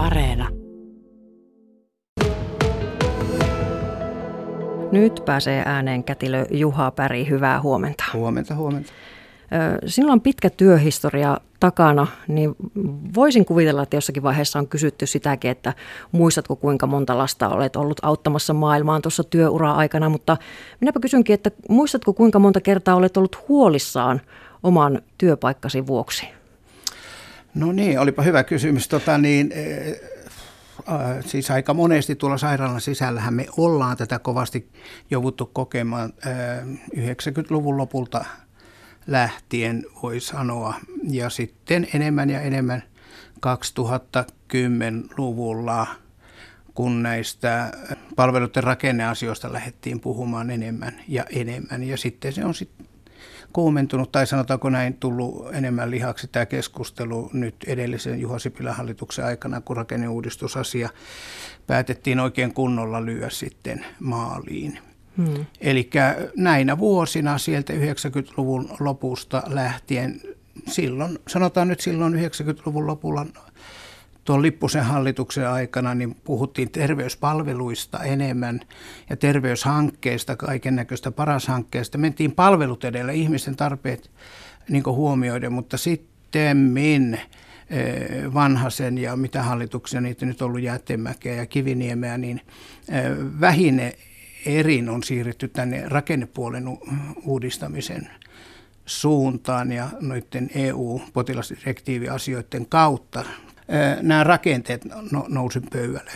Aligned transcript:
Areena. 0.00 0.48
Nyt 4.92 5.22
pääsee 5.24 5.62
ääneen 5.66 6.04
kätilö 6.04 6.46
Juha 6.50 6.90
Päri. 6.90 7.28
Hyvää 7.28 7.60
huomenta. 7.60 8.04
Huomenta, 8.14 8.54
huomenta. 8.54 8.92
Sinulla 9.86 10.12
on 10.12 10.20
pitkä 10.20 10.50
työhistoria 10.50 11.38
takana, 11.60 12.06
niin 12.28 12.56
voisin 13.14 13.44
kuvitella, 13.44 13.82
että 13.82 13.96
jossakin 13.96 14.22
vaiheessa 14.22 14.58
on 14.58 14.68
kysytty 14.68 15.06
sitäkin, 15.06 15.50
että 15.50 15.74
muistatko 16.12 16.56
kuinka 16.56 16.86
monta 16.86 17.18
lasta 17.18 17.48
olet 17.48 17.76
ollut 17.76 18.00
auttamassa 18.02 18.54
maailmaan 18.54 19.02
tuossa 19.02 19.24
työura-aikana, 19.24 20.08
mutta 20.08 20.36
minäpä 20.80 21.00
kysynkin, 21.00 21.34
että 21.34 21.50
muistatko 21.68 22.12
kuinka 22.12 22.38
monta 22.38 22.60
kertaa 22.60 22.94
olet 22.94 23.16
ollut 23.16 23.48
huolissaan 23.48 24.20
oman 24.62 25.02
työpaikkasi 25.18 25.86
vuoksi? 25.86 26.39
No 27.54 27.72
niin, 27.72 27.98
olipa 27.98 28.22
hyvä 28.22 28.44
kysymys. 28.44 28.88
Tota 28.88 29.18
niin, 29.18 29.52
äh, 30.88 31.24
siis 31.26 31.50
aika 31.50 31.74
monesti 31.74 32.16
tuolla 32.16 32.38
sairaalan 32.38 32.80
sisällähän 32.80 33.34
me 33.34 33.46
ollaan 33.56 33.96
tätä 33.96 34.18
kovasti 34.18 34.68
jouduttu 35.10 35.46
kokemaan 35.46 36.12
äh, 36.26 36.32
90-luvun 36.96 37.76
lopulta 37.76 38.24
lähtien, 39.06 39.84
voi 40.02 40.20
sanoa. 40.20 40.74
Ja 41.08 41.30
sitten 41.30 41.88
enemmän 41.94 42.30
ja 42.30 42.40
enemmän 42.40 42.82
2010-luvulla, 43.46 45.86
kun 46.74 47.02
näistä 47.02 47.72
palveluiden 48.16 48.64
rakenneasioista 48.64 49.52
lähdettiin 49.52 50.00
puhumaan 50.00 50.50
enemmän 50.50 51.00
ja 51.08 51.24
enemmän. 51.30 51.82
Ja 51.82 51.96
sitten 51.96 52.32
se 52.32 52.44
on 52.44 52.54
sitten 52.54 52.89
kuumentunut, 53.52 54.12
tai 54.12 54.26
sanotaanko 54.26 54.70
näin, 54.70 54.94
tullut 54.94 55.54
enemmän 55.54 55.90
lihaksi 55.90 56.28
tämä 56.28 56.46
keskustelu 56.46 57.30
nyt 57.32 57.54
edellisen 57.66 58.20
Juha 58.20 58.38
Sipilän 58.38 58.74
hallituksen 58.74 59.24
aikana, 59.24 59.60
kun 59.60 59.76
rakenneuudistusasia 59.76 60.88
päätettiin 61.66 62.20
oikein 62.20 62.54
kunnolla 62.54 63.04
lyö 63.04 63.30
sitten 63.30 63.86
maaliin. 64.00 64.78
Hmm. 65.16 65.46
Eli 65.60 65.90
näinä 66.36 66.78
vuosina 66.78 67.38
sieltä 67.38 67.72
90-luvun 67.72 68.70
lopusta 68.80 69.42
lähtien, 69.46 70.20
silloin, 70.66 71.18
sanotaan 71.28 71.68
nyt 71.68 71.80
silloin 71.80 72.14
90-luvun 72.14 72.86
lopulla 72.86 73.26
tuon 74.24 74.42
Lippusen 74.42 74.84
hallituksen 74.84 75.48
aikana 75.48 75.94
niin 75.94 76.14
puhuttiin 76.14 76.70
terveyspalveluista 76.70 78.02
enemmän 78.02 78.60
ja 79.10 79.16
terveyshankkeista, 79.16 80.36
kaiken 80.36 80.76
näköistä 80.76 81.10
paras-hankkeesta. 81.10 81.98
Mentiin 81.98 82.32
palvelut 82.32 82.84
edellä, 82.84 83.12
ihmisten 83.12 83.56
tarpeet 83.56 84.10
niin 84.68 84.84
huomioiden, 84.86 85.52
mutta 85.52 85.76
sitten 85.76 86.74
eh, 87.70 88.34
vanhasen 88.34 88.98
ja 88.98 89.16
mitä 89.16 89.42
hallituksia 89.42 90.00
niitä 90.00 90.26
nyt 90.26 90.42
ollut 90.42 90.60
Jäätemäkeä 90.60 91.34
ja 91.34 91.46
Kiviniemeä, 91.46 92.18
niin 92.18 92.40
eh, 92.88 93.04
vähine 93.40 93.94
erin 94.46 94.88
on 94.88 95.02
siirretty 95.02 95.48
tänne 95.48 95.82
rakennepuolen 95.86 96.78
uudistamisen 97.24 98.10
suuntaan 98.86 99.72
ja 99.72 99.88
noiden 100.00 100.50
EU-potilasdirektiiviasioiden 100.54 102.66
kautta 102.66 103.24
nämä 104.02 104.24
rakenteet 104.24 104.84
no, 105.10 105.24
nousi 105.28 105.60
pöydälle 105.60 106.10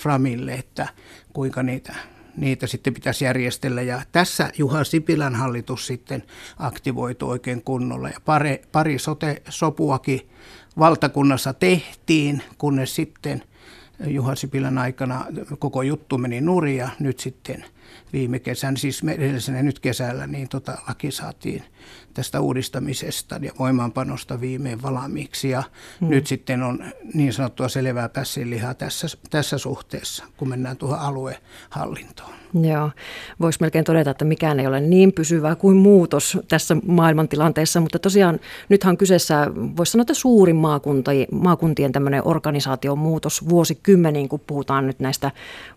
Framille, 0.00 0.52
että 0.52 0.88
kuinka 1.32 1.62
niitä, 1.62 1.94
niitä 2.36 2.66
sitten 2.66 2.94
pitäisi 2.94 3.24
järjestellä. 3.24 3.82
Ja 3.82 4.02
tässä 4.12 4.50
Juha 4.58 4.84
Sipilän 4.84 5.34
hallitus 5.34 5.86
sitten 5.86 6.22
aktivoitu 6.58 7.28
oikein 7.28 7.62
kunnolla 7.62 8.08
ja 8.08 8.20
pari, 8.24 8.62
pari 8.72 8.98
sote-sopuakin 8.98 10.30
valtakunnassa 10.78 11.52
tehtiin, 11.52 12.42
kunnes 12.58 12.94
sitten 12.94 13.42
Juha 14.06 14.34
Sipilän 14.34 14.78
aikana 14.78 15.26
koko 15.58 15.82
juttu 15.82 16.18
meni 16.18 16.40
nurin 16.40 16.76
ja 16.76 16.88
nyt 16.98 17.20
sitten 17.20 17.64
viime 18.12 18.38
kesän, 18.38 18.76
siis 18.76 19.02
edellisenä 19.04 19.62
nyt 19.62 19.78
kesällä, 19.78 20.26
niin 20.26 20.48
tota, 20.48 20.78
laki 20.88 21.10
saatiin 21.10 21.62
tästä 22.14 22.40
uudistamisesta 22.40 23.36
ja 23.42 23.52
voimaanpanosta 23.58 24.40
viimein 24.40 24.82
valmiiksi. 24.82 25.50
Ja 25.50 25.62
hmm. 26.00 26.10
nyt 26.10 26.26
sitten 26.26 26.62
on 26.62 26.84
niin 27.14 27.32
sanottua 27.32 27.68
selvää 27.68 28.08
pässinlihaa 28.08 28.74
tässä, 28.74 29.06
tässä 29.30 29.58
suhteessa, 29.58 30.24
kun 30.36 30.48
mennään 30.48 30.76
tuohon 30.76 30.98
aluehallintoon. 30.98 32.40
Joo, 32.54 32.90
voisi 33.40 33.58
melkein 33.60 33.84
todeta, 33.84 34.10
että 34.10 34.24
mikään 34.24 34.60
ei 34.60 34.66
ole 34.66 34.80
niin 34.80 35.12
pysyvää 35.12 35.54
kuin 35.54 35.76
muutos 35.76 36.38
tässä 36.48 36.76
maailmantilanteessa, 36.86 37.80
mutta 37.80 37.98
tosiaan 37.98 38.40
nythän 38.68 38.96
kyseessä, 38.96 39.46
voisi 39.76 39.92
sanoa, 39.92 40.02
että 40.02 40.14
suurin 40.14 40.56
maakunta, 40.56 41.10
maakuntien 41.32 41.92
tämmöinen 41.92 42.22
organisaation 42.24 42.98
muutos 42.98 43.48
vuosikymmeniin, 43.48 44.28
kun 44.28 44.40
puhutaan 44.46 44.86
nyt 44.86 45.00
näistä 45.00 45.30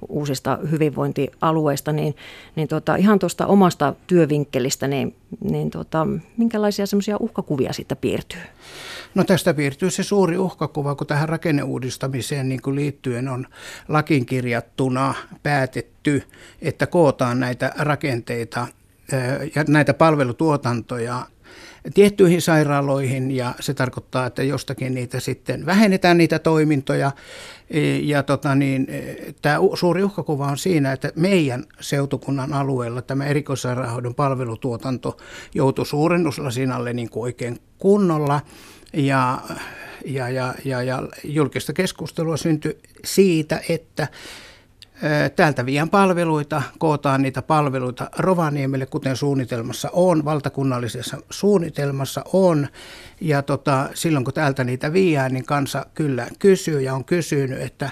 uusista 0.10 0.60
hyvinvointialueista, 0.72 1.92
niin, 1.92 2.16
niin 2.56 2.68
tota, 2.68 2.96
ihan 2.96 3.20
tuosta 3.20 3.48
omasta 3.48 3.94
työvinkkelistä, 4.08 4.88
niin, 4.88 5.16
niin 5.42 5.70
tota, 5.70 6.08
minkälaisia 6.38 6.86
semmoisia 6.86 7.18
uhkakuvia 7.20 7.74
siitä 7.74 7.96
piirtyy? 7.96 8.42
No 9.16 9.24
tästä 9.24 9.54
piirtyy 9.54 9.90
se 9.90 10.04
suuri 10.04 10.38
uhkakuva, 10.38 10.96
kun 10.96 11.08
tähän 11.08 11.30
rakenneuudistamiseen 11.30 12.50
niin 12.50 12.62
kuin 12.62 12.76
liittyen 12.76 13.28
on 13.28 13.48
lakin 13.88 14.26
kirjattuna 14.26 15.14
päätetty, 15.44 16.24
että 16.62 16.88
kootaan 16.88 17.40
näitä 17.40 17.74
rakenteita 17.78 18.68
ja 19.56 19.64
näitä 19.68 19.94
palvelutuotantoja 19.94 21.26
tiettyihin 21.94 22.42
sairaaloihin 22.42 23.32
ja 23.32 23.56
se 23.60 23.74
tarkoittaa, 23.74 24.26
että 24.26 24.44
jostakin 24.44 24.94
niitä 24.94 25.20
sitten 25.20 25.66
vähennetään 25.66 26.18
niitä 26.18 26.40
toimintoja. 26.40 27.12
E, 27.70 27.96
ja 27.96 28.24
tota 28.24 28.56
niin, 28.56 28.88
e, 28.90 29.16
tämä 29.42 29.58
suuri 29.74 30.04
uhkakuva 30.04 30.48
on 30.48 30.58
siinä, 30.58 30.92
että 30.92 31.12
meidän 31.16 31.64
seutukunnan 31.80 32.54
alueella 32.54 33.02
tämä 33.02 33.26
erikoissairaanhoidon 33.26 34.16
palvelutuotanto 34.16 35.18
joutui 35.56 35.86
suurennuslasinalle 35.86 36.94
niin 36.94 37.10
kuin 37.10 37.24
oikein 37.24 37.60
kunnolla 37.78 38.42
ja, 38.94 39.42
ja, 40.06 40.30
ja, 40.30 40.54
ja, 40.66 40.84
ja 40.84 41.08
julkista 41.24 41.74
keskustelua 41.74 42.38
syntyi 42.38 42.78
siitä, 43.06 43.62
että 43.70 44.08
Täältä 45.36 45.66
vien 45.66 45.90
palveluita, 45.90 46.62
kootaan 46.78 47.22
niitä 47.22 47.42
palveluita 47.42 48.10
Rovaniemelle, 48.18 48.86
kuten 48.86 49.16
suunnitelmassa 49.16 49.90
on, 49.94 50.26
valtakunnallisessa 50.26 51.18
suunnitelmassa 51.30 52.24
on. 52.34 52.68
Ja 53.22 53.42
tota, 53.42 53.90
silloin 53.94 54.26
kun 54.26 54.34
täältä 54.34 54.64
niitä 54.64 54.94
viiään, 54.94 55.34
niin 55.34 55.46
kansa 55.46 55.86
kyllä 55.94 56.28
kysyy 56.40 56.82
ja 56.82 56.94
on 56.94 57.06
kysynyt, 57.06 57.62
että 57.62 57.90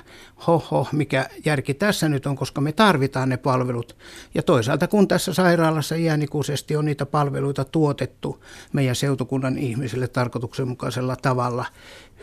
hoho, 0.48 0.88
mikä 0.92 1.26
järki 1.46 1.74
tässä 1.74 2.10
nyt 2.10 2.26
on, 2.26 2.36
koska 2.36 2.62
me 2.62 2.72
tarvitaan 2.72 3.30
ne 3.30 3.38
palvelut. 3.38 3.98
Ja 4.34 4.44
toisaalta 4.44 4.88
kun 4.88 5.08
tässä 5.08 5.34
sairaalassa 5.34 5.96
iänikuisesti 5.96 6.76
on 6.76 6.86
niitä 6.86 7.06
palveluita 7.06 7.66
tuotettu 7.66 8.44
meidän 8.74 8.96
seutukunnan 8.96 9.58
ihmisille 9.58 10.08
tarkoituksenmukaisella 10.08 11.16
tavalla 11.16 11.66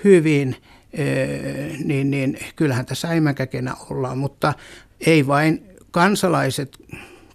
hyvin, 0.05 0.56
niin, 1.84 2.10
niin 2.10 2.38
kyllähän 2.56 2.87
tässä 2.87 3.09
äimänkäkenä 3.09 3.75
ollaan, 3.91 4.19
mutta 4.19 4.54
ei 5.06 5.26
vain 5.26 5.65
kansalaiset, 5.91 6.78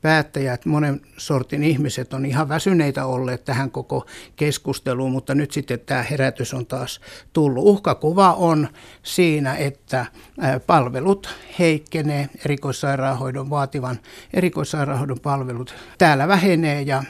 päättäjät, 0.01 0.65
monen 0.65 1.01
sortin 1.17 1.63
ihmiset 1.63 2.13
on 2.13 2.25
ihan 2.25 2.49
väsyneitä 2.49 3.05
olleet 3.05 3.45
tähän 3.45 3.71
koko 3.71 4.05
keskusteluun, 4.35 5.11
mutta 5.11 5.35
nyt 5.35 5.51
sitten 5.51 5.79
tämä 5.79 6.03
herätys 6.03 6.53
on 6.53 6.65
taas 6.65 7.01
tullut. 7.33 7.65
Uhkakuva 7.65 8.33
on 8.33 8.67
siinä, 9.03 9.55
että 9.55 10.05
palvelut 10.67 11.29
heikkenee, 11.59 12.29
erikoissairaanhoidon 12.45 13.49
vaativan 13.49 13.99
erikoissairaanhoidon 14.33 15.19
palvelut 15.19 15.75
täällä 15.97 16.27
vähenee 16.27 16.81
ja 16.81 17.03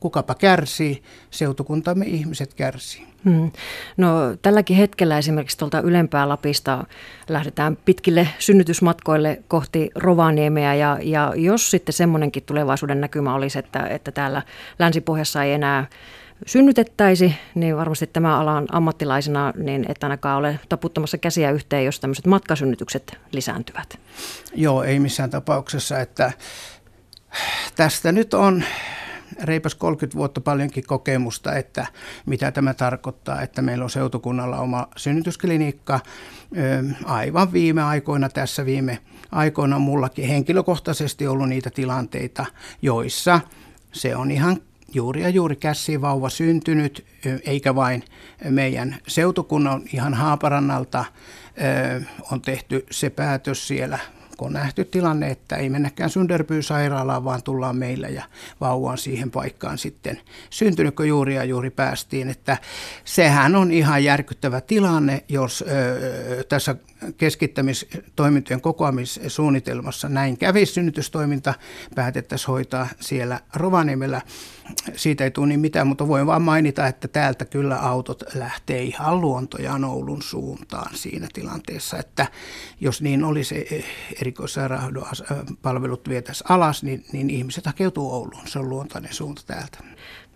kukapa 0.00 0.34
kärsii, 0.34 1.02
seutukuntamme 1.30 2.04
ihmiset 2.06 2.54
kärsii. 2.54 3.06
Hmm. 3.24 3.50
No 3.96 4.36
tälläkin 4.42 4.76
hetkellä 4.76 5.18
esimerkiksi 5.18 5.58
tuolta 5.58 5.80
ylempää 5.80 6.28
Lapista 6.28 6.84
lähdetään 7.28 7.76
pitkille 7.84 8.28
synnytysmatkoille 8.38 9.42
kohti 9.48 9.90
Rovaniemeä 9.94 10.74
ja, 10.74 10.98
ja 11.02 11.32
jos 11.36 11.70
sitten 11.70 11.92
semmoinenkin 11.92 12.42
tulevaisuuden 12.42 13.00
näkymä 13.00 13.34
olisi, 13.34 13.58
että, 13.58 13.86
että 13.86 14.12
täällä 14.12 14.42
Länsipohjassa 14.78 15.42
ei 15.42 15.52
enää 15.52 15.86
synnytettäisi, 16.46 17.34
niin 17.54 17.76
varmasti 17.76 18.06
tämä 18.06 18.38
alan 18.38 18.66
ammattilaisena, 18.72 19.52
niin 19.56 19.86
et 19.88 20.04
ainakaan 20.04 20.38
ole 20.38 20.60
taputtamassa 20.68 21.18
käsiä 21.18 21.50
yhteen, 21.50 21.84
jos 21.84 22.00
tämmöiset 22.00 22.26
matkasynnytykset 22.26 23.18
lisääntyvät. 23.32 23.98
Joo, 24.54 24.82
ei 24.82 24.98
missään 24.98 25.30
tapauksessa, 25.30 26.00
että 26.00 26.32
tästä 27.76 28.12
nyt 28.12 28.34
on 28.34 28.64
reipas 29.42 29.74
30 29.74 30.18
vuotta 30.18 30.40
paljonkin 30.40 30.84
kokemusta, 30.86 31.54
että 31.54 31.86
mitä 32.26 32.52
tämä 32.52 32.74
tarkoittaa, 32.74 33.42
että 33.42 33.62
meillä 33.62 33.84
on 33.84 33.90
seutukunnalla 33.90 34.58
oma 34.58 34.88
synnytysklinikka. 34.96 36.00
Aivan 37.04 37.52
viime 37.52 37.82
aikoina, 37.82 38.28
tässä 38.28 38.66
viime 38.66 38.98
aikoina 39.32 39.78
mullakin 39.78 40.28
henkilökohtaisesti 40.28 41.26
ollut 41.26 41.48
niitä 41.48 41.70
tilanteita, 41.70 42.46
joissa 42.82 43.40
se 43.92 44.16
on 44.16 44.30
ihan 44.30 44.56
juuri 44.94 45.22
ja 45.22 45.28
juuri 45.28 45.56
käsiin 45.56 46.00
vauva 46.00 46.28
syntynyt, 46.28 47.06
eikä 47.46 47.74
vain 47.74 48.02
meidän 48.50 48.96
seutukunnan 49.08 49.82
ihan 49.92 50.14
Haaparannalta 50.14 51.04
on 52.32 52.40
tehty 52.40 52.86
se 52.90 53.10
päätös 53.10 53.68
siellä 53.68 53.98
kun 54.36 54.46
on 54.46 54.52
nähty 54.52 54.84
tilanne, 54.84 55.30
että 55.30 55.56
ei 55.56 55.68
mennäkään 55.68 56.10
Sunderby-sairaalaan, 56.10 57.24
vaan 57.24 57.42
tullaan 57.42 57.76
meillä 57.76 58.08
ja 58.08 58.24
vauva 58.60 58.90
on 58.90 58.98
siihen 58.98 59.30
paikkaan 59.30 59.78
sitten 59.78 60.20
syntynyt, 60.50 60.96
kun 60.96 61.08
juuri 61.08 61.34
ja 61.34 61.44
juuri 61.44 61.70
päästiin. 61.70 62.30
Että 62.30 62.56
sehän 63.04 63.56
on 63.56 63.72
ihan 63.72 64.04
järkyttävä 64.04 64.60
tilanne, 64.60 65.24
jos 65.28 65.64
ö, 65.68 66.44
tässä 66.44 66.76
keskittämistoimintojen 67.16 68.60
kokoamissuunnitelmassa 68.60 70.08
näin 70.08 70.38
kävisi 70.38 70.72
synnytystoiminta, 70.72 71.54
päätettäisiin 71.94 72.46
hoitaa 72.46 72.88
siellä 73.00 73.40
Rovaniemellä. 73.54 74.20
Siitä 74.96 75.24
ei 75.24 75.30
tule 75.30 75.46
niin 75.46 75.60
mitään, 75.60 75.86
mutta 75.86 76.08
voin 76.08 76.26
vaan 76.26 76.42
mainita, 76.42 76.86
että 76.86 77.08
täältä 77.08 77.44
kyllä 77.44 77.76
autot 77.76 78.22
lähtee 78.34 78.82
ihan 78.82 79.20
luontojaan 79.20 79.84
Oulun 79.84 80.22
suuntaan 80.22 80.94
siinä 80.94 81.28
tilanteessa, 81.32 81.98
että 81.98 82.26
jos 82.80 83.02
niin 83.02 83.24
olisi 83.24 83.84
erikoissairaanhoidon 84.26 85.04
palvelut 85.62 86.08
vietäisiin 86.08 86.52
alas, 86.52 86.82
niin, 86.82 87.04
niin 87.12 87.30
ihmiset 87.30 87.66
hakeutuu 87.66 88.12
Ouluun. 88.12 88.46
Se 88.46 88.58
on 88.58 88.68
luontainen 88.68 89.12
suunta 89.12 89.42
täältä. 89.46 89.78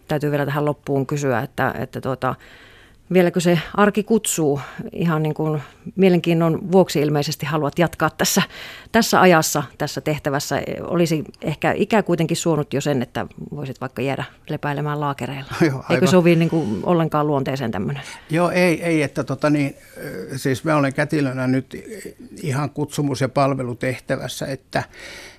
Täytyy 0.09 0.31
vielä 0.31 0.47
tähän 0.47 0.65
loppuun 0.65 1.07
kysyä, 1.07 1.41
että, 1.41 1.75
että 1.79 2.01
tuota, 2.01 2.35
vieläkö 3.13 3.41
se 3.41 3.59
arki 3.75 4.03
kutsuu 4.03 4.61
ihan 4.93 5.23
niin 5.23 5.35
kuin 5.35 5.63
mielenkiinnon 5.97 6.73
vuoksi 6.73 7.01
ilmeisesti 7.01 7.47
haluat 7.47 7.79
jatkaa 7.79 8.11
tässä, 8.11 8.43
tässä 8.93 9.21
ajassa, 9.21 9.63
tässä 9.79 10.01
tehtävässä. 10.01 10.63
Olisi 10.81 11.25
ehkä 11.43 11.73
ikä 11.73 12.03
kuitenkin 12.03 12.37
suonut 12.37 12.75
jo 12.75 12.81
sen, 12.81 13.03
että 13.03 13.27
voisit 13.51 13.81
vaikka 13.81 14.03
jäädä 14.03 14.25
lepäilemään 14.49 15.01
laakereilla. 15.01 15.53
Joo, 15.71 15.85
Eikö 15.91 16.07
sovi 16.07 16.37
niin 16.37 16.51
kuin 16.51 16.81
ollenkaan 16.83 17.27
luonteeseen 17.27 17.71
tämmöinen? 17.71 18.03
Joo, 18.31 18.51
ei, 18.51 18.83
ei 18.83 19.03
että 19.03 19.25
tota 19.25 19.51
niin, 19.51 19.77
siis 20.37 20.65
mä 20.65 20.77
olen 20.77 20.95
kätilönä 20.95 21.47
nyt 21.47 21.77
ihan 22.43 22.71
kutsumus- 22.71 23.21
ja 23.21 23.29
palvelutehtävässä, 23.29 24.47
että, 24.47 24.83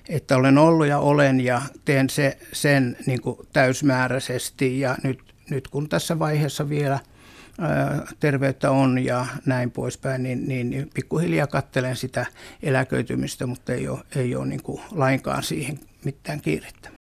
että 0.08 0.36
olen 0.36 0.58
ollut 0.58 0.86
ja 0.86 0.98
olen 0.98 1.40
ja 1.40 1.62
teen 1.84 2.10
se, 2.10 2.38
sen 2.52 2.96
niin 3.06 3.20
kuin 3.20 3.38
täysmääräisesti 3.52 4.80
ja 4.80 4.96
nyt, 5.02 5.31
nyt 5.50 5.68
kun 5.68 5.88
tässä 5.88 6.18
vaiheessa 6.18 6.68
vielä– 6.68 6.98
terveyttä 8.20 8.70
on 8.70 9.04
ja 9.04 9.26
näin 9.46 9.70
poispäin, 9.70 10.22
niin, 10.22 10.48
niin 10.48 10.90
pikkuhiljaa 10.94 11.46
kattelen 11.46 11.96
sitä 11.96 12.26
eläköitymistä, 12.62 13.46
mutta 13.46 13.72
ei 13.72 13.88
ole, 13.88 14.00
ei 14.16 14.34
ole 14.36 14.46
niin 14.46 14.62
kuin 14.62 14.80
lainkaan 14.90 15.42
siihen 15.42 15.80
mitään 16.04 16.40
kiirettä. 16.40 17.01